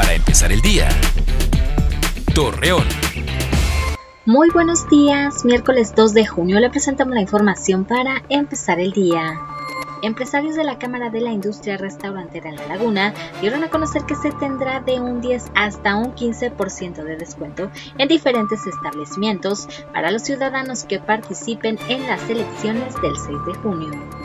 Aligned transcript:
Para 0.00 0.14
empezar 0.14 0.50
el 0.50 0.62
día. 0.62 0.88
Torreón. 2.34 2.86
Muy 4.24 4.48
buenos 4.48 4.88
días, 4.88 5.44
miércoles 5.44 5.92
2 5.94 6.14
de 6.14 6.24
junio 6.24 6.58
le 6.58 6.70
presentamos 6.70 7.12
la 7.12 7.20
información 7.20 7.84
para 7.84 8.22
empezar 8.30 8.80
el 8.80 8.92
día. 8.92 9.38
Empresarios 10.02 10.56
de 10.56 10.64
la 10.64 10.78
Cámara 10.78 11.10
de 11.10 11.20
la 11.20 11.32
Industria 11.32 11.76
Restaurantera 11.76 12.48
en 12.48 12.56
La 12.56 12.66
Laguna 12.68 13.12
dieron 13.42 13.62
a 13.62 13.68
conocer 13.68 14.04
que 14.06 14.14
se 14.14 14.30
tendrá 14.32 14.80
de 14.80 15.00
un 15.00 15.20
10 15.20 15.52
hasta 15.54 15.96
un 15.96 16.14
15% 16.14 17.04
de 17.04 17.18
descuento 17.18 17.70
en 17.98 18.08
diferentes 18.08 18.66
establecimientos 18.66 19.68
para 19.92 20.10
los 20.10 20.22
ciudadanos 20.22 20.84
que 20.84 20.98
participen 20.98 21.78
en 21.90 22.06
las 22.06 22.22
elecciones 22.30 22.94
del 23.02 23.18
6 23.18 23.26
de 23.46 23.54
junio. 23.56 24.19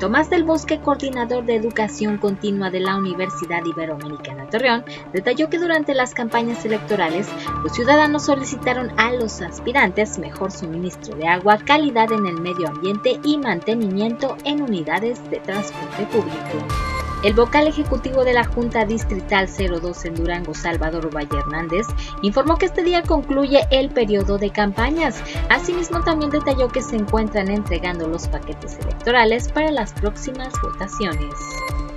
Tomás 0.00 0.30
del 0.30 0.44
Bosque, 0.44 0.78
coordinador 0.78 1.44
de 1.44 1.56
educación 1.56 2.18
continua 2.18 2.70
de 2.70 2.78
la 2.78 2.96
Universidad 2.96 3.64
Iberoamericana 3.64 4.48
Torreón, 4.48 4.84
detalló 5.12 5.50
que 5.50 5.58
durante 5.58 5.92
las 5.92 6.14
campañas 6.14 6.64
electorales 6.64 7.26
los 7.64 7.72
ciudadanos 7.72 8.26
solicitaron 8.26 8.92
a 8.96 9.12
los 9.12 9.42
aspirantes 9.42 10.18
mejor 10.20 10.52
suministro 10.52 11.16
de 11.16 11.26
agua, 11.26 11.58
calidad 11.58 12.12
en 12.12 12.26
el 12.26 12.40
medio 12.40 12.68
ambiente 12.68 13.18
y 13.24 13.38
mantenimiento 13.38 14.36
en 14.44 14.62
unidades 14.62 15.18
de 15.30 15.40
transporte 15.40 16.06
público. 16.06 17.07
El 17.24 17.34
vocal 17.34 17.66
ejecutivo 17.66 18.24
de 18.24 18.32
la 18.32 18.44
Junta 18.44 18.84
Distrital 18.84 19.48
02 19.48 20.04
en 20.04 20.14
Durango, 20.14 20.54
Salvador 20.54 21.12
Valle 21.14 21.36
Hernández, 21.36 21.84
informó 22.22 22.56
que 22.56 22.66
este 22.66 22.84
día 22.84 23.02
concluye 23.02 23.66
el 23.72 23.90
periodo 23.90 24.38
de 24.38 24.50
campañas. 24.50 25.20
Asimismo, 25.48 26.04
también 26.04 26.30
detalló 26.30 26.68
que 26.68 26.80
se 26.80 26.94
encuentran 26.94 27.50
entregando 27.50 28.06
los 28.06 28.28
paquetes 28.28 28.78
electorales 28.78 29.48
para 29.48 29.72
las 29.72 29.92
próximas 29.94 30.52
votaciones. 30.62 31.34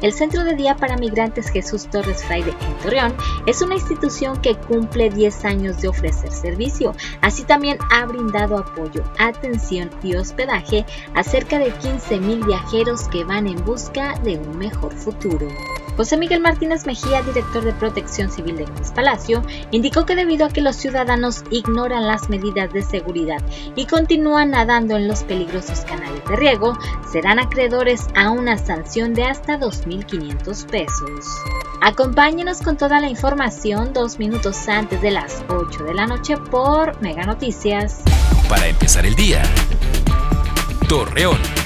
El 0.02 0.14
Centro 0.14 0.44
de 0.44 0.56
Día 0.56 0.76
para 0.76 0.98
Migrantes 0.98 1.50
Jesús 1.50 1.88
Torres 1.88 2.24
Fraile 2.24 2.56
en 2.60 2.78
Torreón 2.80 3.16
es 3.46 3.62
una 3.62 3.76
institución 3.76 4.42
que 4.42 4.56
cumple 4.56 5.12
10 5.12 5.46
años 5.46 5.80
de 5.80 5.90
ofrecer 5.90 6.32
servicio. 6.32 6.96
Así 7.22 7.44
también 7.44 7.78
ha 7.92 8.06
brindado 8.06 8.58
apoyo, 8.58 9.04
atención 9.20 9.92
y 10.02 10.16
hospedaje 10.16 10.88
a 11.14 11.24
cerca 11.24 11.60
de 11.60 11.72
15.000 11.72 12.46
viajeros 12.48 13.08
que 13.10 13.24
van 13.24 13.46
en 13.46 13.64
busca 13.64 14.18
de 14.24 14.38
un 14.38 14.58
mejor 14.58 14.92
futuro. 14.96 15.48
José 16.02 16.18
Miguel 16.18 16.42
Martínez 16.42 16.88
Mejía, 16.88 17.22
director 17.22 17.64
de 17.64 17.74
Protección 17.74 18.32
Civil 18.32 18.58
de 18.58 18.66
Luis 18.66 18.90
Palacio, 18.90 19.44
indicó 19.70 20.04
que 20.04 20.16
debido 20.16 20.48
a 20.48 20.50
que 20.50 20.60
los 20.60 20.76
ciudadanos 20.76 21.44
ignoran 21.52 22.08
las 22.08 22.28
medidas 22.28 22.74
de 22.74 22.82
seguridad 22.82 23.40
y 23.76 23.86
continúan 23.86 24.50
nadando 24.50 24.98
en 24.98 25.08
los 25.08 25.22
peligrosos 25.22 25.82
canales 25.82 26.26
de 26.28 26.36
riego, 26.38 26.76
serán 27.12 27.38
acreedores 27.38 28.08
a 28.16 28.32
una 28.32 28.58
sanción 28.58 29.14
de 29.14 29.26
hasta 29.26 29.60
2.500 29.60 30.66
pesos. 30.72 31.28
Acompáñenos 31.84 32.64
con 32.64 32.78
toda 32.78 33.00
la 33.00 33.08
información 33.08 33.94
dos 33.94 34.18
minutos 34.18 34.68
antes 34.70 35.00
de 35.04 35.12
las 35.12 35.44
8 35.50 35.84
de 35.84 35.94
la 35.94 36.08
noche 36.08 36.36
por 36.36 37.00
Mega 37.00 37.28
Noticias. 37.28 38.02
Para 38.50 38.66
empezar 38.66 39.06
el 39.06 39.14
día. 39.14 39.44
Torreón. 40.90 41.61